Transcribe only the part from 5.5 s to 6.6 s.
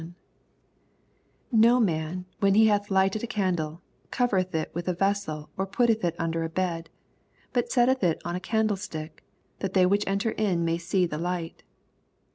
or putteth U under a